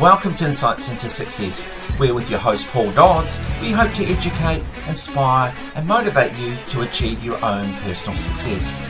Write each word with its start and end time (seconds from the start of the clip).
Welcome 0.00 0.34
to 0.36 0.44
Insights 0.44 0.90
into 0.90 1.08
Success, 1.08 1.68
where 1.96 2.12
with 2.12 2.28
your 2.28 2.38
host 2.38 2.66
Paul 2.66 2.92
Dodds, 2.92 3.40
we 3.62 3.70
hope 3.70 3.94
to 3.94 4.04
educate, 4.04 4.62
inspire, 4.86 5.56
and 5.74 5.86
motivate 5.86 6.36
you 6.36 6.58
to 6.68 6.82
achieve 6.82 7.24
your 7.24 7.42
own 7.42 7.72
personal 7.78 8.14
success. 8.14 8.84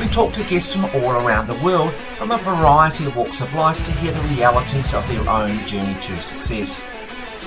We 0.00 0.06
talk 0.06 0.32
to 0.32 0.44
guests 0.44 0.72
from 0.72 0.86
all 0.86 1.10
around 1.10 1.48
the 1.48 1.62
world 1.62 1.92
from 2.16 2.30
a 2.30 2.38
variety 2.38 3.04
of 3.04 3.14
walks 3.16 3.42
of 3.42 3.52
life 3.52 3.84
to 3.84 3.92
hear 3.92 4.10
the 4.10 4.22
realities 4.28 4.94
of 4.94 5.06
their 5.08 5.28
own 5.28 5.66
journey 5.66 6.00
to 6.00 6.22
success. 6.22 6.84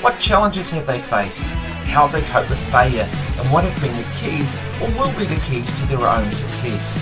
What 0.02 0.20
challenges 0.20 0.70
have 0.70 0.86
they 0.86 1.02
faced? 1.02 1.42
How 1.42 2.06
have 2.06 2.12
they 2.12 2.28
coped 2.30 2.52
with 2.52 2.60
failure? 2.72 3.10
And 3.40 3.52
what 3.52 3.64
have 3.64 3.82
been 3.82 3.98
the 3.98 4.08
keys 4.20 4.62
or 4.80 4.96
will 4.96 5.18
be 5.18 5.26
the 5.26 5.42
keys 5.42 5.74
to 5.80 5.88
their 5.88 6.08
own 6.08 6.32
success? 6.32 7.02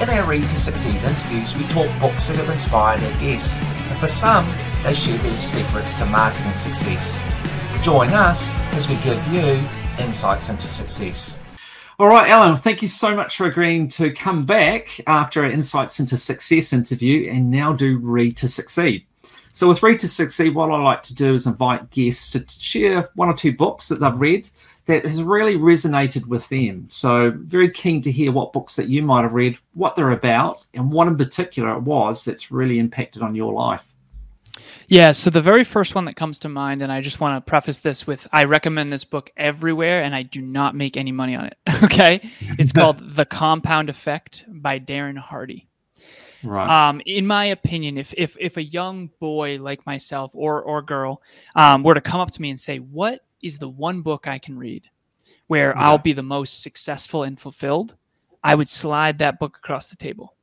In 0.00 0.08
our 0.08 0.26
Read 0.26 0.48
to 0.48 0.58
Succeed 0.58 1.04
interviews, 1.04 1.54
we 1.54 1.64
talk 1.64 1.90
books 2.00 2.28
that 2.28 2.38
have 2.38 2.48
inspired 2.48 3.02
our 3.02 3.20
guests, 3.20 3.60
and 3.60 3.98
for 3.98 4.08
some, 4.08 4.46
they 4.82 4.94
share 4.94 5.18
their 5.18 5.36
secrets 5.36 5.94
to 5.94 6.06
marketing 6.06 6.54
success. 6.54 7.18
Join 7.82 8.10
us 8.10 8.52
as 8.72 8.88
we 8.88 8.96
give 8.96 9.24
you 9.28 9.66
insights 9.98 10.48
into 10.48 10.68
success. 10.68 11.38
All 11.98 12.08
right, 12.08 12.30
Alan, 12.30 12.56
thank 12.56 12.80
you 12.80 12.88
so 12.88 13.14
much 13.14 13.36
for 13.36 13.46
agreeing 13.46 13.88
to 13.88 14.10
come 14.10 14.46
back 14.46 15.00
after 15.06 15.44
our 15.44 15.50
Insights 15.50 16.00
into 16.00 16.16
Success 16.16 16.72
interview 16.72 17.30
and 17.30 17.50
now 17.50 17.74
do 17.74 17.98
Read 17.98 18.38
to 18.38 18.48
Succeed. 18.48 19.04
So, 19.52 19.68
with 19.68 19.82
Read 19.82 20.00
to 20.00 20.08
Succeed, 20.08 20.54
what 20.54 20.70
I 20.70 20.80
like 20.80 21.02
to 21.02 21.14
do 21.14 21.34
is 21.34 21.46
invite 21.46 21.90
guests 21.90 22.30
to 22.30 22.44
share 22.48 23.10
one 23.16 23.28
or 23.28 23.34
two 23.34 23.54
books 23.54 23.88
that 23.88 24.00
they've 24.00 24.16
read 24.16 24.48
that 24.86 25.04
has 25.04 25.22
really 25.22 25.56
resonated 25.56 26.24
with 26.24 26.48
them. 26.48 26.86
So, 26.88 27.34
very 27.36 27.70
keen 27.70 28.00
to 28.00 28.10
hear 28.10 28.32
what 28.32 28.54
books 28.54 28.76
that 28.76 28.88
you 28.88 29.02
might 29.02 29.24
have 29.24 29.34
read, 29.34 29.58
what 29.74 29.94
they're 29.94 30.12
about, 30.12 30.64
and 30.72 30.90
what 30.90 31.06
in 31.06 31.18
particular 31.18 31.72
it 31.72 31.82
was 31.82 32.24
that's 32.24 32.50
really 32.50 32.78
impacted 32.78 33.20
on 33.20 33.34
your 33.34 33.52
life. 33.52 33.94
Yeah, 34.88 35.12
so 35.12 35.30
the 35.30 35.40
very 35.40 35.64
first 35.64 35.94
one 35.94 36.06
that 36.06 36.16
comes 36.16 36.40
to 36.40 36.48
mind, 36.48 36.82
and 36.82 36.90
I 36.90 37.00
just 37.00 37.20
want 37.20 37.44
to 37.44 37.48
preface 37.48 37.78
this 37.78 38.06
with 38.06 38.26
I 38.32 38.44
recommend 38.44 38.92
this 38.92 39.04
book 39.04 39.30
everywhere, 39.36 40.02
and 40.02 40.14
I 40.14 40.22
do 40.22 40.40
not 40.40 40.74
make 40.74 40.96
any 40.96 41.12
money 41.12 41.36
on 41.36 41.46
it. 41.46 41.58
okay. 41.84 42.28
It's 42.40 42.72
called 42.72 43.00
The 43.16 43.24
Compound 43.24 43.88
Effect 43.88 44.44
by 44.48 44.78
Darren 44.78 45.18
Hardy. 45.18 45.68
Right. 46.42 46.88
Um, 46.88 47.02
in 47.04 47.26
my 47.26 47.46
opinion, 47.46 47.98
if 47.98 48.14
if 48.16 48.36
if 48.40 48.56
a 48.56 48.62
young 48.62 49.10
boy 49.20 49.58
like 49.60 49.84
myself 49.84 50.32
or 50.34 50.62
or 50.62 50.80
girl 50.80 51.22
um, 51.54 51.82
were 51.82 51.94
to 51.94 52.00
come 52.00 52.20
up 52.20 52.30
to 52.32 52.42
me 52.42 52.50
and 52.50 52.58
say, 52.58 52.78
"What 52.78 53.20
is 53.42 53.58
the 53.58 53.68
one 53.68 54.00
book 54.00 54.26
I 54.26 54.38
can 54.38 54.58
read 54.58 54.88
where 55.48 55.74
yeah. 55.76 55.82
I'll 55.82 55.98
be 55.98 56.14
the 56.14 56.22
most 56.22 56.62
successful 56.62 57.24
and 57.24 57.38
fulfilled?" 57.38 57.94
I 58.42 58.54
would 58.54 58.70
slide 58.70 59.18
that 59.18 59.38
book 59.38 59.58
across 59.58 59.88
the 59.88 59.96
table. 59.96 60.34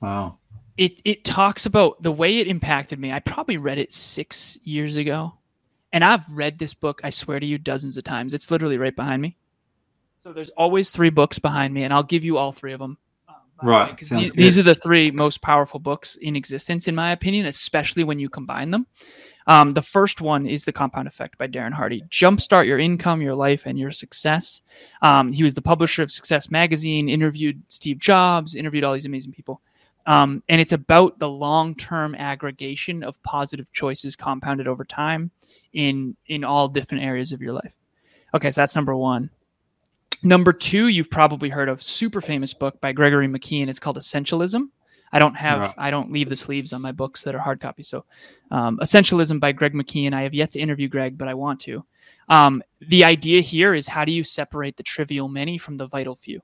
Wow 0.00 0.39
it 0.76 1.00
it 1.04 1.24
talks 1.24 1.66
about 1.66 2.02
the 2.02 2.12
way 2.12 2.38
it 2.38 2.48
impacted 2.48 2.98
me. 2.98 3.12
I 3.12 3.20
probably 3.20 3.56
read 3.56 3.78
it 3.78 3.92
six 3.92 4.58
years 4.62 4.96
ago, 4.96 5.34
and 5.92 6.04
I've 6.04 6.30
read 6.30 6.58
this 6.58 6.74
book. 6.74 7.00
I 7.04 7.10
swear 7.10 7.40
to 7.40 7.46
you, 7.46 7.58
dozens 7.58 7.96
of 7.96 8.04
times. 8.04 8.34
It's 8.34 8.50
literally 8.50 8.78
right 8.78 8.94
behind 8.94 9.22
me. 9.22 9.36
So 10.22 10.32
there's 10.32 10.50
always 10.50 10.90
three 10.90 11.10
books 11.10 11.38
behind 11.38 11.72
me, 11.72 11.84
and 11.84 11.92
I'll 11.92 12.02
give 12.02 12.24
you 12.24 12.36
all 12.36 12.52
three 12.52 12.72
of 12.72 12.80
them. 12.80 12.98
Um, 13.28 13.68
right. 13.68 13.90
Because 13.90 14.10
these, 14.10 14.32
these, 14.32 14.58
are 14.58 14.62
the 14.62 14.74
three 14.74 15.10
most 15.10 15.40
powerful 15.40 15.80
books 15.80 16.16
in 16.16 16.36
existence, 16.36 16.86
in 16.88 16.94
my 16.94 17.12
opinion, 17.12 17.46
especially 17.46 18.04
when 18.04 18.18
you 18.18 18.28
combine 18.28 18.70
them. 18.70 18.86
Um, 19.46 19.72
the 19.72 19.82
first 19.82 20.20
one 20.20 20.46
is 20.46 20.64
The 20.64 20.72
Compound 20.72 21.08
Effect 21.08 21.38
by 21.38 21.48
Darren 21.48 21.72
Hardy. 21.72 22.02
Jumpstart 22.10 22.66
your 22.66 22.78
income, 22.78 23.22
your 23.22 23.34
life, 23.34 23.62
and 23.64 23.78
your 23.78 23.90
success. 23.90 24.62
Um, 25.02 25.32
he 25.32 25.42
was 25.42 25.54
the 25.54 25.62
publisher 25.62 26.02
of 26.02 26.12
Success 26.12 26.50
Magazine, 26.50 27.08
interviewed 27.08 27.62
Steve 27.68 27.98
Jobs, 27.98 28.54
interviewed 28.54 28.84
all 28.84 28.92
these 28.92 29.06
amazing 29.06 29.32
people. 29.32 29.62
Um, 30.10 30.42
and 30.48 30.60
it's 30.60 30.72
about 30.72 31.20
the 31.20 31.28
long-term 31.28 32.16
aggregation 32.16 33.04
of 33.04 33.22
positive 33.22 33.72
choices 33.72 34.16
compounded 34.16 34.66
over 34.66 34.84
time 34.84 35.30
in 35.72 36.16
in 36.26 36.42
all 36.42 36.66
different 36.66 37.04
areas 37.04 37.30
of 37.30 37.40
your 37.40 37.52
life. 37.52 37.72
Okay, 38.34 38.50
so 38.50 38.60
that's 38.60 38.74
number 38.74 38.96
one. 38.96 39.30
Number 40.24 40.52
two, 40.52 40.88
you've 40.88 41.10
probably 41.10 41.48
heard 41.48 41.68
of 41.68 41.80
super 41.80 42.20
famous 42.20 42.52
book 42.52 42.80
by 42.80 42.90
Gregory 42.90 43.28
McKeown. 43.28 43.68
It's 43.68 43.78
called 43.78 43.98
Essentialism. 43.98 44.70
I 45.12 45.20
don't 45.20 45.36
have 45.36 45.74
I 45.78 45.92
don't 45.92 46.10
leave 46.10 46.28
the 46.28 46.34
sleeves 46.34 46.72
on 46.72 46.82
my 46.82 46.90
books 46.90 47.22
that 47.22 47.36
are 47.36 47.38
hard 47.38 47.60
copy. 47.60 47.84
So, 47.84 48.04
um, 48.50 48.80
Essentialism 48.82 49.38
by 49.38 49.52
Greg 49.52 49.74
McKeown. 49.74 50.12
I 50.12 50.22
have 50.22 50.34
yet 50.34 50.50
to 50.52 50.58
interview 50.58 50.88
Greg, 50.88 51.18
but 51.18 51.28
I 51.28 51.34
want 51.34 51.60
to. 51.60 51.84
Um, 52.28 52.64
the 52.80 53.04
idea 53.04 53.42
here 53.42 53.74
is 53.74 53.86
how 53.86 54.04
do 54.04 54.10
you 54.10 54.24
separate 54.24 54.76
the 54.76 54.82
trivial 54.82 55.28
many 55.28 55.56
from 55.56 55.76
the 55.76 55.86
vital 55.86 56.16
few? 56.16 56.42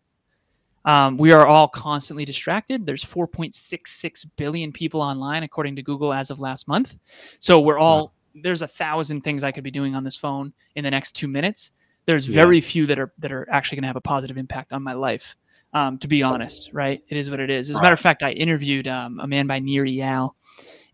Um, 0.86 1.18
we 1.18 1.32
are 1.32 1.44
all 1.46 1.66
constantly 1.66 2.24
distracted. 2.24 2.86
There's 2.86 3.04
4.66 3.04 4.24
billion 4.36 4.72
people 4.72 5.02
online, 5.02 5.42
according 5.42 5.76
to 5.76 5.82
Google, 5.82 6.12
as 6.12 6.30
of 6.30 6.40
last 6.40 6.68
month. 6.68 6.96
So 7.40 7.60
we're 7.60 7.78
all 7.78 8.14
there's 8.34 8.62
a 8.62 8.68
thousand 8.68 9.22
things 9.22 9.42
I 9.42 9.50
could 9.50 9.64
be 9.64 9.70
doing 9.70 9.94
on 9.94 10.04
this 10.04 10.16
phone 10.16 10.52
in 10.76 10.84
the 10.84 10.90
next 10.90 11.12
two 11.12 11.26
minutes. 11.26 11.70
There's 12.04 12.26
very 12.26 12.58
yeah. 12.58 12.68
few 12.68 12.86
that 12.86 12.98
are 12.98 13.12
that 13.18 13.32
are 13.32 13.48
actually 13.50 13.76
going 13.76 13.82
to 13.82 13.88
have 13.88 13.96
a 13.96 14.00
positive 14.00 14.38
impact 14.38 14.72
on 14.72 14.82
my 14.82 14.92
life. 14.92 15.36
Um, 15.72 15.98
to 15.98 16.08
be 16.08 16.22
honest, 16.22 16.70
right? 16.72 17.02
It 17.08 17.18
is 17.18 17.28
what 17.28 17.40
it 17.40 17.50
is. 17.50 17.68
As 17.68 17.76
a 17.76 17.82
matter 17.82 17.92
of 17.92 18.00
fact, 18.00 18.22
I 18.22 18.30
interviewed 18.30 18.86
um, 18.86 19.20
a 19.20 19.26
man 19.26 19.46
by 19.46 19.58
Nir 19.58 19.84
Eyal, 19.84 20.30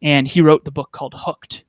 and 0.00 0.26
he 0.26 0.40
wrote 0.40 0.64
the 0.64 0.72
book 0.72 0.90
called 0.90 1.14
Hooked 1.16 1.62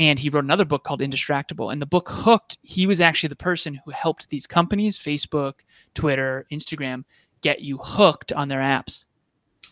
and 0.00 0.18
he 0.18 0.30
wrote 0.30 0.44
another 0.44 0.64
book 0.64 0.82
called 0.82 1.00
Indistractable. 1.00 1.70
And 1.70 1.80
the 1.80 1.86
book 1.86 2.08
Hooked, 2.08 2.56
he 2.62 2.86
was 2.86 3.02
actually 3.02 3.28
the 3.28 3.36
person 3.36 3.80
who 3.84 3.90
helped 3.90 4.30
these 4.30 4.46
companies, 4.46 4.98
Facebook, 4.98 5.54
Twitter, 5.94 6.46
Instagram, 6.50 7.04
get 7.40 7.60
you 7.60 7.78
hooked 7.78 8.32
on 8.32 8.48
their 8.48 8.60
apps. 8.60 9.06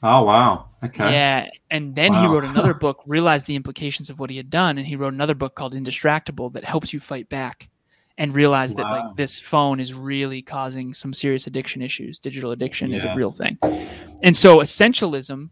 Oh 0.02 0.22
wow. 0.22 0.66
Okay. 0.82 1.12
Yeah. 1.12 1.50
And 1.70 1.94
then 1.94 2.12
wow. 2.12 2.20
he 2.22 2.26
wrote 2.28 2.44
another 2.44 2.74
book, 2.80 3.02
realized 3.06 3.46
the 3.46 3.56
implications 3.56 4.10
of 4.10 4.18
what 4.18 4.30
he 4.30 4.36
had 4.36 4.50
done, 4.50 4.78
and 4.78 4.86
he 4.86 4.96
wrote 4.96 5.12
another 5.12 5.34
book 5.34 5.54
called 5.54 5.74
Indistractable 5.74 6.52
that 6.52 6.64
helps 6.64 6.92
you 6.92 7.00
fight 7.00 7.28
back 7.28 7.68
and 8.16 8.34
realize 8.34 8.74
wow. 8.74 8.84
that 8.84 8.90
like 8.90 9.16
this 9.16 9.40
phone 9.40 9.80
is 9.80 9.94
really 9.94 10.42
causing 10.42 10.94
some 10.94 11.12
serious 11.12 11.46
addiction 11.46 11.82
issues. 11.82 12.18
Digital 12.18 12.52
addiction 12.52 12.90
yeah. 12.90 12.96
is 12.96 13.04
a 13.04 13.14
real 13.14 13.32
thing. 13.32 13.58
And 14.22 14.36
so 14.36 14.58
essentialism, 14.58 15.50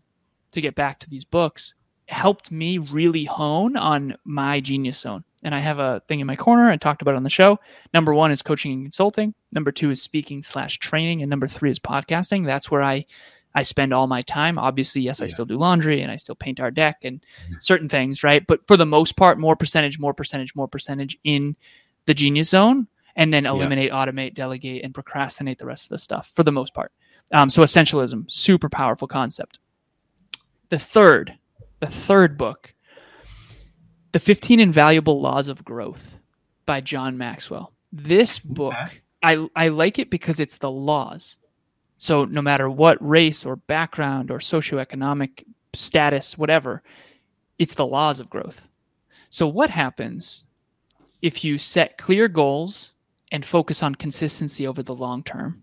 to 0.53 0.61
get 0.61 0.75
back 0.75 0.99
to 1.01 1.11
these 1.11 1.25
books, 1.25 1.75
helped 2.09 2.51
me 2.53 2.79
really 2.79 3.25
hone 3.25 3.77
on 3.77 4.17
my 4.25 4.61
genius 4.61 4.99
zone 4.99 5.25
and 5.43 5.55
I 5.55 5.59
have 5.59 5.79
a 5.79 6.03
thing 6.09 6.21
in 6.21 6.27
my 6.27 6.37
corner 6.37 6.71
and 6.71 6.81
talked 6.81 7.03
about 7.03 7.15
on 7.15 7.23
the 7.23 7.31
show. 7.31 7.59
Number 7.93 8.15
one 8.15 8.31
is 8.31 8.43
coaching 8.43 8.73
and 8.73 8.85
consulting. 8.85 9.35
Number 9.53 9.71
two 9.71 9.91
is 9.91 10.03
speaking 10.03 10.43
slash 10.43 10.79
training, 10.79 11.23
and 11.23 11.31
number 11.31 11.47
three 11.47 11.71
is 11.71 11.79
podcasting. 11.79 12.47
That's 12.47 12.71
where 12.71 12.83
I 12.83 13.07
I 13.55 13.63
spend 13.63 13.95
all 13.95 14.07
my 14.07 14.21
time. 14.21 14.59
Obviously, 14.59 15.01
yes, 15.01 15.19
yeah. 15.19 15.25
I 15.25 15.29
still 15.29 15.47
do 15.47 15.57
laundry 15.57 16.03
and 16.03 16.13
I 16.13 16.17
still 16.17 16.35
paint 16.35 16.61
our 16.61 16.71
deck 16.71 16.99
and 17.05 17.21
mm-hmm. 17.21 17.55
certain 17.59 17.89
things, 17.89 18.23
right? 18.23 18.47
But 18.47 18.67
for 18.67 18.77
the 18.77 18.85
most 18.85 19.17
part, 19.17 19.39
more 19.39 19.57
percentage, 19.57 19.99
more 19.99 20.13
percentage, 20.13 20.55
more 20.55 20.69
percentage 20.69 21.19
in 21.25 21.57
the 22.05 22.13
genius 22.13 22.51
zone, 22.51 22.87
and 23.17 23.33
then 23.33 23.47
eliminate, 23.47 23.89
yeah. 23.89 23.95
automate, 23.95 24.35
delegate, 24.35 24.85
and 24.85 24.93
procrastinate 24.93 25.59
the 25.59 25.65
rest 25.65 25.87
of 25.87 25.89
the 25.89 25.99
stuff 25.99 26.31
for 26.35 26.43
the 26.43 26.53
most 26.53 26.75
part. 26.75 26.93
Um, 27.33 27.49
so 27.49 27.63
essentialism, 27.63 28.31
super 28.31 28.69
powerful 28.69 29.09
concept. 29.09 29.59
The 30.69 30.79
third, 30.79 31.39
the 31.81 31.87
third 31.87 32.37
book 32.37 32.75
the 34.17 34.21
15 34.21 34.61
Invaluable 34.61 35.21
Laws 35.21 35.47
of 35.47 35.63
Growth 35.63 36.19
by 36.65 36.81
John 36.81 37.19
Maxwell. 37.19 37.75
This 37.93 38.39
book, 38.39 38.73
okay. 38.73 39.01
I, 39.23 39.47
I 39.55 39.69
like 39.69 39.99
it 39.99 40.09
because 40.09 40.41
it's 40.41 40.57
the 40.57 40.71
laws. 40.71 41.37
So 41.99 42.25
no 42.25 42.41
matter 42.41 42.71
what 42.71 42.97
race 43.07 43.45
or 43.45 43.57
background 43.57 44.31
or 44.31 44.39
socioeconomic 44.39 45.45
status, 45.75 46.39
whatever, 46.39 46.83
it's 47.59 47.75
the 47.75 47.85
laws 47.85 48.19
of 48.19 48.31
growth. 48.31 48.71
So 49.29 49.47
what 49.47 49.69
happens 49.69 50.47
if 51.21 51.45
you 51.45 51.59
set 51.59 51.99
clear 51.99 52.27
goals 52.27 52.95
and 53.31 53.45
focus 53.45 53.83
on 53.83 53.97
consistency 53.97 54.67
over 54.67 54.83
the 54.83 54.95
long 54.95 55.25
term? 55.25 55.63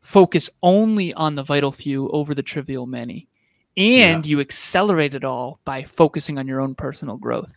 Focus 0.00 0.48
only 0.62 1.12
on 1.12 1.34
the 1.34 1.42
vital 1.42 1.72
few 1.72 2.08
over 2.08 2.34
the 2.34 2.42
trivial 2.42 2.86
many. 2.86 3.28
And 3.76 4.24
yeah. 4.24 4.30
you 4.30 4.40
accelerate 4.40 5.14
it 5.14 5.24
all 5.24 5.60
by 5.66 5.82
focusing 5.82 6.38
on 6.38 6.48
your 6.48 6.62
own 6.62 6.74
personal 6.74 7.18
growth. 7.18 7.52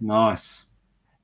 Nice. 0.00 0.66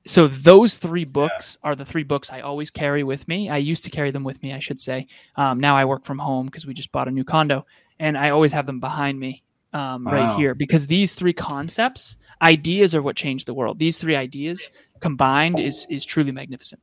So 0.05 0.27
those 0.27 0.77
three 0.77 1.03
books 1.03 1.57
yeah. 1.61 1.69
are 1.69 1.75
the 1.75 1.83
three 1.85 2.03
books 2.03 2.31
I 2.31 2.41
always 2.41 2.71
carry 2.71 3.03
with 3.03 3.27
me. 3.27 3.49
I 3.49 3.57
used 3.57 3.83
to 3.83 3.89
carry 3.89 4.11
them 4.11 4.23
with 4.23 4.41
me, 4.41 4.53
I 4.53 4.59
should 4.59 4.79
say. 4.79 5.07
Um, 5.35 5.59
now 5.59 5.75
I 5.75 5.83
work 5.85 6.05
from 6.05 6.17
home 6.17 6.45
because 6.45 6.65
we 6.65 6.73
just 6.73 6.91
bought 6.91 7.07
a 7.07 7.11
new 7.11 7.25
condo, 7.25 7.65
and 7.99 8.17
I 8.17 8.29
always 8.29 8.53
have 8.53 8.65
them 8.65 8.79
behind 8.79 9.19
me 9.19 9.43
um, 9.73 10.05
wow. 10.05 10.11
right 10.11 10.37
here 10.37 10.55
because 10.55 10.87
these 10.87 11.13
three 11.13 11.33
concepts, 11.33 12.15
ideas, 12.41 12.95
are 12.95 13.01
what 13.01 13.17
change 13.17 13.45
the 13.45 13.53
world. 13.53 13.79
These 13.79 13.97
three 13.97 14.15
ideas 14.15 14.69
combined 15.01 15.59
is 15.59 15.85
is 15.89 16.05
truly 16.05 16.31
magnificent. 16.31 16.81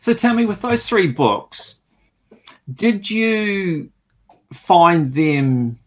So 0.00 0.12
tell 0.12 0.34
me, 0.34 0.44
with 0.44 0.62
those 0.62 0.88
three 0.88 1.06
books, 1.06 1.80
did 2.74 3.08
you 3.08 3.90
find 4.52 5.14
them 5.14 5.78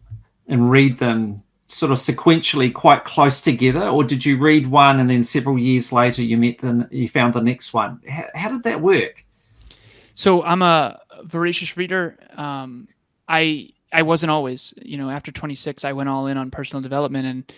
and 0.48 0.70
read 0.70 0.98
them 0.98 1.42
sort 1.68 1.90
of 1.92 1.98
sequentially 1.98 2.72
quite 2.72 3.04
close 3.04 3.40
together, 3.40 3.88
or 3.88 4.04
did 4.04 4.24
you 4.24 4.38
read 4.38 4.66
one 4.66 5.00
and 5.00 5.10
then 5.10 5.24
several 5.24 5.58
years 5.58 5.92
later 5.92 6.22
you 6.22 6.36
met 6.36 6.58
the 6.58 6.88
you 6.90 7.08
found 7.08 7.34
the 7.34 7.40
next 7.40 7.74
one? 7.74 8.00
How, 8.08 8.26
how 8.34 8.50
did 8.50 8.62
that 8.64 8.80
work? 8.80 9.24
So 10.14 10.42
I'm 10.42 10.62
a 10.62 11.00
voracious 11.24 11.76
reader. 11.76 12.18
Um, 12.36 12.88
I 13.28 13.70
I 13.92 14.02
wasn't 14.02 14.30
always, 14.30 14.74
you 14.82 14.98
know, 14.98 15.10
after 15.10 15.32
26, 15.32 15.84
I 15.84 15.92
went 15.92 16.08
all 16.08 16.26
in 16.26 16.36
on 16.36 16.50
personal 16.50 16.82
development 16.82 17.26
and 17.26 17.52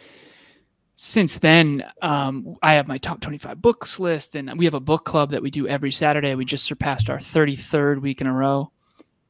since 1.01 1.39
then, 1.39 1.85
um, 2.03 2.57
I 2.61 2.75
have 2.75 2.89
my 2.89 2.99
top 2.99 3.21
25 3.21 3.63
books 3.63 4.01
list, 4.01 4.35
and 4.35 4.59
we 4.59 4.65
have 4.65 4.75
a 4.75 4.81
book 4.81 5.05
club 5.05 5.31
that 5.31 5.41
we 5.41 5.49
do 5.49 5.69
every 5.69 5.93
Saturday. 5.93 6.35
We 6.35 6.45
just 6.45 6.65
surpassed 6.65 7.09
our 7.09 7.19
33rd 7.19 8.01
week 8.01 8.21
in 8.21 8.27
a 8.27 8.33
row, 8.33 8.73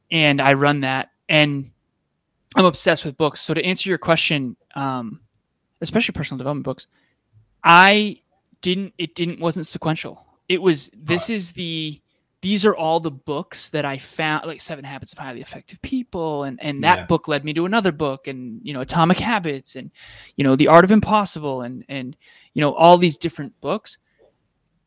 and 0.09 0.41
I 0.41 0.53
run 0.53 0.79
that. 0.79 1.11
And 1.29 1.69
I'm 2.55 2.65
obsessed 2.65 3.05
with 3.05 3.17
books. 3.17 3.41
So 3.41 3.53
to 3.53 3.63
answer 3.63 3.87
your 3.87 3.99
question, 3.99 4.57
um, 4.75 5.21
especially 5.81 6.13
personal 6.13 6.37
development 6.37 6.65
books, 6.65 6.87
I 7.63 8.21
didn't. 8.61 8.93
It 8.97 9.15
didn't 9.15 9.39
wasn't 9.39 9.67
sequential. 9.67 10.25
It 10.47 10.61
was. 10.61 10.89
This 10.93 11.29
is 11.29 11.51
the 11.51 12.01
these 12.41 12.65
are 12.65 12.75
all 12.75 12.99
the 12.99 13.11
books 13.11 13.69
that 13.69 13.83
I 13.83 13.97
found, 13.97 14.45
like 14.45 14.61
Seven 14.61 14.85
Habits 14.85 15.11
of 15.11 15.17
Highly 15.17 15.41
Effective 15.41 15.81
People, 15.81 16.43
and 16.43 16.61
and 16.61 16.83
that 16.83 16.99
yeah. 16.99 17.05
book 17.05 17.27
led 17.27 17.43
me 17.43 17.53
to 17.53 17.65
another 17.65 17.91
book, 17.91 18.27
and 18.27 18.61
you 18.63 18.73
know 18.73 18.81
Atomic 18.81 19.19
Habits, 19.19 19.75
and 19.75 19.91
you 20.37 20.43
know 20.43 20.55
The 20.55 20.67
Art 20.67 20.85
of 20.85 20.91
Impossible, 20.91 21.61
and 21.61 21.83
and 21.89 22.15
you 22.53 22.61
know 22.61 22.73
all 22.73 22.97
these 22.97 23.17
different 23.17 23.59
books, 23.59 23.97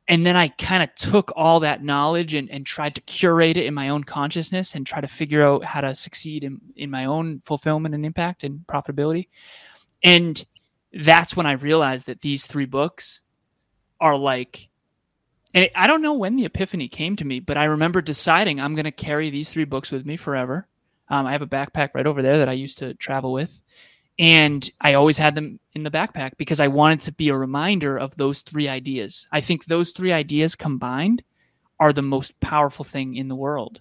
and 0.09 0.27
then 0.27 0.35
I 0.35 0.49
kind 0.49 0.83
of 0.83 0.95
took 0.95 1.31
all 1.37 1.61
that 1.61 1.85
knowledge 1.85 2.33
and 2.33 2.51
and 2.51 2.65
tried 2.65 2.95
to 2.95 3.03
curate 3.03 3.59
it 3.59 3.67
in 3.67 3.75
my 3.75 3.91
own 3.91 4.05
consciousness 4.05 4.75
and 4.75 4.87
try 4.87 5.03
to 5.03 5.09
figure 5.09 5.43
out 5.43 5.63
how 5.63 5.83
to 5.83 5.95
succeed 5.95 6.45
in 6.45 6.59
in 6.77 6.91
my 6.91 7.05
own 7.05 7.41
fulfillment 7.41 7.95
and 7.95 8.07
impact 8.07 8.45
and 8.45 8.61
profitability, 8.67 9.29
and 10.03 10.45
that's 10.93 11.37
when 11.37 11.47
I 11.47 11.53
realized 11.53 12.07
that 12.07 12.21
these 12.21 12.47
three 12.47 12.67
books 12.67 13.21
are 14.01 14.17
like 14.17 14.69
and 15.55 15.69
I 15.75 15.87
don't 15.87 16.03
know 16.03 16.15
when 16.15 16.37
the 16.37 16.47
epiphany 16.47 16.89
came 16.89 17.17
to 17.17 17.25
me, 17.25 17.41
but 17.41 17.59
I 17.59 17.65
remember 17.65 18.01
deciding 18.01 18.59
I'm 18.61 18.75
going 18.75 18.85
to 18.85 18.91
carry 18.93 19.29
these 19.31 19.51
three 19.51 19.65
books 19.65 19.93
with 19.93 20.07
me 20.07 20.17
forever. 20.17 20.67
Um, 21.09 21.27
I 21.27 21.33
have 21.33 21.43
a 21.43 21.47
backpack 21.47 21.91
right 21.95 22.07
over 22.07 22.23
there 22.23 22.39
that 22.39 22.49
I 22.49 22.53
used 22.53 22.79
to 22.79 22.95
travel 22.95 23.33
with. 23.33 23.59
And 24.19 24.69
I 24.81 24.95
always 24.95 25.19
had 25.19 25.35
them 25.35 25.59
in 25.75 25.83
the 25.83 25.91
backpack 25.91 26.33
because 26.39 26.61
I 26.61 26.69
wanted 26.69 27.01
to 27.01 27.13
be 27.13 27.29
a 27.29 27.37
reminder 27.37 27.99
of 27.99 28.17
those 28.17 28.41
three 28.41 28.69
ideas. 28.69 29.27
I 29.31 29.41
think 29.41 29.65
those 29.65 29.91
three 29.91 30.13
ideas 30.13 30.55
combined 30.55 31.23
are 31.79 31.93
the 31.93 32.03
most 32.03 32.39
powerful 32.41 32.85
thing 32.85 33.17
in 33.17 33.29
the 33.29 33.37
world. 33.37 33.81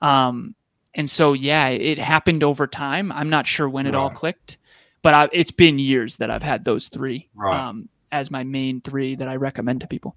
Um, 0.00 0.54
and 0.94 1.08
so, 1.10 1.32
yeah, 1.32 1.68
it 1.68 1.98
happened 1.98 2.42
over 2.42 2.66
time. 2.66 3.12
I'm 3.12 3.30
not 3.30 3.46
sure 3.46 3.68
when 3.68 3.86
it 3.86 3.94
all 3.94 4.10
clicked, 4.10 4.58
but 5.04 5.14
I, 5.14 5.28
it's 5.32 5.50
been 5.50 5.78
years 5.78 6.16
that 6.16 6.30
I've 6.30 6.42
had 6.42 6.64
those 6.64 6.88
three 6.88 7.28
right. 7.34 7.68
um, 7.68 7.90
as 8.10 8.30
my 8.30 8.42
main 8.42 8.80
three 8.80 9.14
that 9.16 9.28
I 9.28 9.36
recommend 9.36 9.82
to 9.82 9.86
people. 9.86 10.16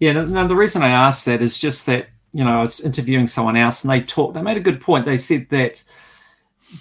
Yeah, 0.00 0.12
no, 0.12 0.48
the 0.48 0.56
reason 0.56 0.82
I 0.82 0.88
asked 0.88 1.24
that 1.26 1.40
is 1.40 1.56
just 1.56 1.86
that 1.86 2.08
you 2.32 2.44
know 2.44 2.58
I 2.58 2.62
was 2.62 2.80
interviewing 2.80 3.28
someone 3.28 3.56
else 3.56 3.82
and 3.82 3.90
they 3.90 4.00
talked. 4.00 4.34
They 4.34 4.42
made 4.42 4.56
a 4.56 4.60
good 4.60 4.80
point. 4.80 5.06
They 5.06 5.16
said 5.16 5.46
that 5.50 5.82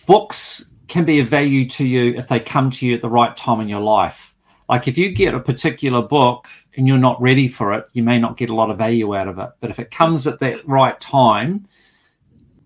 books 0.07 0.71
can 0.87 1.05
be 1.05 1.19
of 1.19 1.27
value 1.27 1.69
to 1.69 1.85
you 1.85 2.15
if 2.17 2.27
they 2.27 2.39
come 2.39 2.71
to 2.71 2.87
you 2.87 2.95
at 2.95 3.01
the 3.01 3.09
right 3.09 3.37
time 3.37 3.61
in 3.61 3.69
your 3.69 3.81
life. 3.81 4.33
Like 4.67 4.87
if 4.87 4.97
you 4.97 5.11
get 5.11 5.35
a 5.35 5.39
particular 5.39 6.01
book 6.01 6.47
and 6.75 6.87
you're 6.87 6.97
not 6.97 7.21
ready 7.21 7.47
for 7.47 7.73
it, 7.73 7.87
you 7.93 8.01
may 8.01 8.19
not 8.19 8.37
get 8.37 8.49
a 8.49 8.55
lot 8.55 8.71
of 8.71 8.79
value 8.79 9.15
out 9.15 9.27
of 9.27 9.37
it. 9.37 9.49
But 9.59 9.69
if 9.69 9.77
it 9.79 9.91
comes 9.91 10.25
at 10.25 10.39
that 10.39 10.67
right 10.67 10.99
time, 10.99 11.67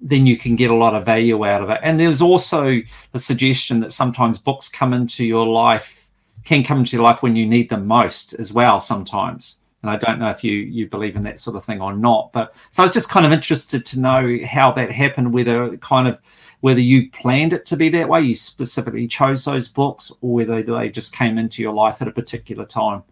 then 0.02 0.28
you 0.28 0.38
can 0.38 0.56
get 0.56 0.70
a 0.70 0.76
lot 0.76 0.94
of 0.94 1.06
value 1.06 1.46
out 1.46 1.64
of 1.64 1.70
it. 1.70 1.80
And 1.84 2.00
there's 2.00 2.22
also 2.22 2.82
the 3.12 3.20
suggestion 3.20 3.80
that 3.82 3.92
sometimes 3.92 4.40
books 4.40 4.70
come 4.70 4.94
into 4.94 5.26
your 5.26 5.48
life, 5.48 6.10
can 6.44 6.64
come 6.64 6.80
into 6.80 6.96
your 6.96 7.04
life 7.04 7.24
when 7.24 7.36
you 7.36 7.46
need 7.46 7.70
them 7.70 7.88
most 7.88 8.34
as 8.34 8.54
well, 8.54 8.80
sometimes. 8.80 9.60
And 9.82 9.92
I 9.92 9.96
don't 9.98 10.20
know 10.20 10.30
if 10.30 10.44
you 10.44 10.54
you 10.54 10.88
believe 10.88 11.16
in 11.16 11.24
that 11.24 11.40
sort 11.40 11.56
of 11.56 11.64
thing 11.64 11.82
or 11.82 11.96
not. 11.96 12.32
But 12.34 12.56
so 12.72 12.84
I 12.84 12.86
was 12.86 12.94
just 12.94 13.10
kind 13.10 13.26
of 13.26 13.32
interested 13.32 13.86
to 13.86 14.00
know 14.00 14.38
how 14.46 14.72
that 14.74 14.92
happened, 14.92 15.34
whether 15.34 15.78
kind 15.78 16.08
of 16.08 16.18
whether 16.62 16.80
you 16.80 17.12
planned 17.12 17.54
it 17.54 17.66
to 17.68 17.78
be 17.78 17.90
that 17.90 18.10
way, 18.10 18.22
you 18.22 18.36
specifically 18.36 19.08
chose 19.08 19.46
those 19.46 19.68
books, 19.68 20.12
or 20.22 20.34
whether 20.34 20.64
they 20.64 20.90
just 20.90 21.16
came 21.16 21.38
into 21.38 21.62
your 21.62 21.74
life 21.74 22.02
at 22.02 22.08
a 22.08 22.12
particular 22.12 22.66
time. 22.66 23.04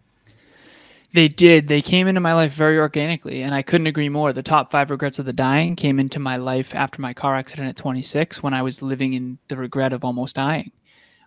They 1.16 1.28
did. 1.28 1.66
They 1.66 1.80
came 1.80 2.08
into 2.08 2.20
my 2.20 2.34
life 2.34 2.52
very 2.52 2.78
organically, 2.78 3.40
and 3.40 3.54
I 3.54 3.62
couldn't 3.62 3.86
agree 3.86 4.10
more. 4.10 4.34
The 4.34 4.42
top 4.42 4.70
five 4.70 4.90
regrets 4.90 5.18
of 5.18 5.24
the 5.24 5.32
dying 5.32 5.74
came 5.74 5.98
into 5.98 6.18
my 6.18 6.36
life 6.36 6.74
after 6.74 7.00
my 7.00 7.14
car 7.14 7.34
accident 7.36 7.70
at 7.70 7.76
26, 7.76 8.42
when 8.42 8.52
I 8.52 8.60
was 8.60 8.82
living 8.82 9.14
in 9.14 9.38
the 9.48 9.56
regret 9.56 9.94
of 9.94 10.04
almost 10.04 10.36
dying. 10.36 10.72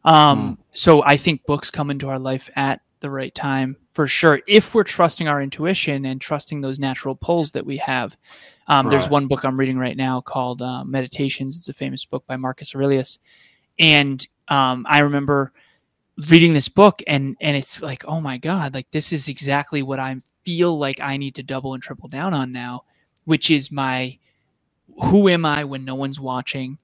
Um, 0.06 0.58
mm. 0.58 0.58
So 0.74 1.04
I 1.04 1.18
think 1.18 1.44
books 1.48 1.72
come 1.72 1.90
into 1.90 2.08
our 2.08 2.20
life 2.20 2.52
at 2.56 2.82
the 3.00 3.10
right 3.10 3.34
time 3.34 3.78
for 3.92 4.06
sure 4.06 4.42
if 4.46 4.76
we're 4.76 4.84
trusting 4.84 5.28
our 5.28 5.42
intuition 5.42 6.06
and 6.06 6.22
trusting 6.22 6.62
those 6.62 6.78
natural 6.78 7.16
pulls 7.16 7.52
that 7.54 7.66
we 7.66 7.78
have 7.78 8.16
um, 8.68 8.86
right. 8.86 8.92
there's 8.92 9.10
one 9.10 9.26
book 9.26 9.46
i'm 9.46 9.58
reading 9.58 9.78
right 9.78 9.96
now 9.96 10.20
called 10.20 10.62
uh, 10.62 10.84
meditations 10.84 11.56
it's 11.56 11.70
a 11.70 11.74
famous 11.74 12.04
book 12.04 12.28
by 12.28 12.36
marcus 12.36 12.76
aurelius 12.76 13.18
and 13.80 14.28
um, 14.50 14.86
i 14.90 15.00
remember 15.00 15.54
reading 16.28 16.54
this 16.54 16.68
book 16.68 17.02
and 17.08 17.38
and 17.40 17.56
it's 17.56 17.82
like 17.82 18.04
oh 18.06 18.20
my 18.20 18.38
god 18.38 18.74
like 18.74 18.92
this 18.92 19.14
is 19.14 19.30
exactly 19.30 19.82
what 19.82 20.00
i 20.00 20.18
feel 20.44 20.78
like 20.78 21.00
i 21.00 21.16
need 21.16 21.36
to 21.36 21.44
double 21.44 21.74
and 21.74 21.82
triple 21.82 22.10
down 22.10 22.34
on 22.34 22.52
now 22.52 22.84
which 23.24 23.52
is 23.52 23.72
my 23.72 24.18
who 25.04 25.30
am 25.30 25.46
i 25.46 25.64
when 25.64 25.86
no 25.86 25.96
one's 25.96 26.20
watching? 26.20 26.78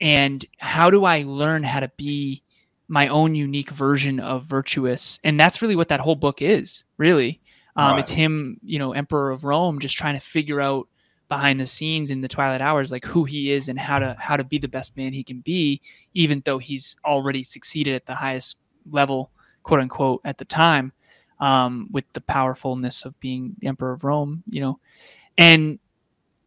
And 0.00 0.44
how 0.58 0.90
do 0.90 1.04
i 1.04 1.22
learn 1.22 1.62
how 1.62 1.80
to 1.80 1.90
be 1.96 2.42
my 2.88 3.08
own 3.08 3.34
unique 3.34 3.70
version 3.70 4.20
of 4.20 4.44
virtuous? 4.44 5.18
And 5.24 5.38
that's 5.38 5.62
really 5.62 5.76
what 5.76 5.88
that 5.88 6.00
whole 6.00 6.16
book 6.16 6.42
is 6.42 6.84
really. 6.98 7.40
Um, 7.76 7.92
right. 7.92 8.00
it's 8.00 8.10
him 8.10 8.58
you 8.62 8.78
know 8.78 8.92
emperor 8.92 9.32
of 9.32 9.42
rome 9.42 9.80
just 9.80 9.96
trying 9.96 10.14
to 10.14 10.20
figure 10.20 10.60
out 10.60 10.86
behind 11.26 11.58
the 11.58 11.66
scenes 11.66 12.12
in 12.12 12.20
the 12.20 12.28
twilight 12.28 12.60
hours 12.60 12.92
like 12.92 13.04
who 13.04 13.24
he 13.24 13.50
is 13.50 13.68
and 13.68 13.80
how 13.80 13.98
to 13.98 14.14
how 14.16 14.36
to 14.36 14.44
be 14.44 14.58
the 14.58 14.68
best 14.68 14.96
man 14.96 15.12
he 15.12 15.24
can 15.24 15.40
be 15.40 15.80
even 16.12 16.40
though 16.44 16.58
he's 16.58 16.94
already 17.04 17.42
succeeded 17.42 17.96
at 17.96 18.06
the 18.06 18.14
highest 18.14 18.58
level 18.90 19.30
quote 19.62 19.80
unquote 19.80 20.20
at 20.24 20.38
the 20.38 20.44
time 20.44 20.92
um, 21.40 21.88
with 21.90 22.04
the 22.12 22.20
powerfulness 22.20 23.04
of 23.04 23.18
being 23.20 23.56
the 23.58 23.66
emperor 23.66 23.92
of 23.92 24.04
rome 24.04 24.42
you 24.48 24.60
know 24.60 24.78
and 25.36 25.78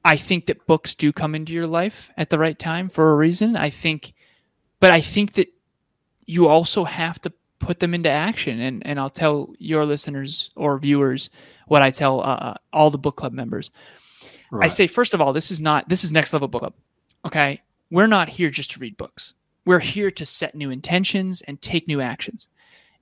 i 0.05 0.15
think 0.15 0.45
that 0.45 0.65
books 0.67 0.95
do 0.95 1.11
come 1.11 1.35
into 1.35 1.53
your 1.53 1.67
life 1.67 2.11
at 2.17 2.29
the 2.29 2.39
right 2.39 2.57
time 2.57 2.89
for 2.89 3.11
a 3.11 3.15
reason 3.15 3.55
i 3.55 3.69
think 3.69 4.13
but 4.79 4.91
i 4.91 5.01
think 5.01 5.33
that 5.33 5.51
you 6.25 6.47
also 6.47 6.83
have 6.83 7.19
to 7.21 7.31
put 7.59 7.79
them 7.79 7.93
into 7.93 8.09
action. 8.09 8.59
And 8.59 8.85
and 8.85 8.99
I'll 8.99 9.09
tell 9.09 9.53
your 9.57 9.85
listeners 9.85 10.51
or 10.55 10.77
viewers 10.77 11.29
what 11.67 11.81
I 11.81 11.91
tell 11.91 12.21
uh, 12.21 12.23
uh, 12.23 12.53
all 12.71 12.91
the 12.91 12.97
book 12.97 13.15
club 13.15 13.33
members. 13.33 13.71
Right. 14.51 14.65
I 14.65 14.67
say 14.67 14.87
first 14.87 15.13
of 15.13 15.21
all, 15.21 15.33
this 15.33 15.51
is 15.51 15.59
not 15.59 15.89
this 15.89 16.03
is 16.03 16.11
next 16.11 16.33
level 16.33 16.47
book 16.47 16.61
club. 16.61 16.73
Okay, 17.25 17.61
we're 17.89 18.07
not 18.07 18.29
here 18.29 18.49
just 18.49 18.71
to 18.71 18.79
read 18.79 18.97
books. 18.97 19.33
We're 19.67 19.79
here 19.79 20.09
to 20.11 20.25
set 20.25 20.55
new 20.55 20.69
intentions 20.69 21.41
and 21.41 21.61
take 21.61 21.89
new 21.89 21.99
actions. 21.99 22.47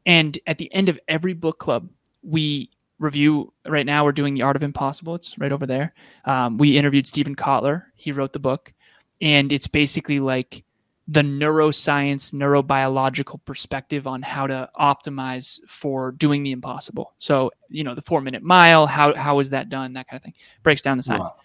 And 0.04 0.38
at 0.48 0.58
the 0.58 0.74
end 0.74 0.90
of 0.90 1.00
every 1.08 1.34
book 1.34 1.60
club, 1.60 1.90
we 2.24 2.72
review. 2.98 3.54
Right 3.68 3.86
now, 3.86 4.04
we're 4.04 4.14
doing 4.14 4.34
the 4.34 4.42
Art 4.42 4.56
of 4.56 4.64
Impossible. 4.64 5.14
It's 5.14 5.38
right 5.38 5.52
over 5.52 5.68
there. 5.68 5.94
Um, 6.26 6.58
we 6.58 6.76
interviewed 6.76 7.06
steven 7.06 7.36
Kotler. 7.36 7.84
He 7.94 8.12
wrote 8.12 8.34
the 8.34 8.40
book, 8.40 8.74
and 9.22 9.52
it's 9.52 9.68
basically 9.68 10.20
like 10.20 10.64
the 11.08 11.22
neuroscience, 11.22 12.34
neurobiological 12.34 13.46
perspective 13.46 14.08
on 14.08 14.24
how 14.24 14.48
to 14.48 14.68
optimize 14.80 15.60
for 15.68 16.14
doing 16.14 16.42
the 16.42 16.52
impossible. 16.52 17.14
So, 17.20 17.52
you 17.70 17.84
know, 17.84 17.94
the 17.94 18.02
four 18.02 18.22
minute 18.22 18.42
mile, 18.42 18.88
how, 18.88 19.14
how 19.14 19.38
is 19.38 19.52
that 19.52 19.70
done? 19.70 19.94
That 19.94 20.08
kind 20.08 20.18
of 20.18 20.24
thing 20.24 20.34
breaks 20.64 20.82
down 20.82 20.98
the 20.98 21.04
science. 21.04 21.30
Wow. 21.30 21.42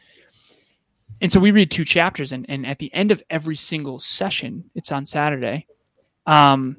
And 1.21 1.31
so 1.31 1.39
we 1.39 1.51
read 1.51 1.71
two 1.71 1.85
chapters, 1.85 2.33
and, 2.33 2.47
and 2.49 2.67
at 2.67 2.79
the 2.79 2.93
end 2.95 3.13
of 3.13 3.23
every 3.31 3.57
single 3.57 3.99
session, 3.99 4.71
it's 4.75 4.91
on 4.91 5.05
Saturday, 5.05 5.67
um, 6.27 6.79